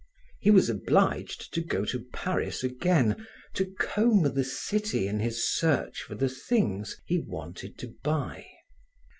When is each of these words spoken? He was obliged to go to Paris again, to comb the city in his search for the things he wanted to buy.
He 0.39 0.49
was 0.49 0.67
obliged 0.67 1.53
to 1.53 1.61
go 1.61 1.85
to 1.85 2.03
Paris 2.11 2.63
again, 2.63 3.23
to 3.53 3.71
comb 3.79 4.33
the 4.33 4.43
city 4.43 5.07
in 5.07 5.19
his 5.19 5.47
search 5.47 6.01
for 6.01 6.15
the 6.15 6.27
things 6.27 6.99
he 7.05 7.19
wanted 7.19 7.77
to 7.77 7.93
buy. 8.03 8.47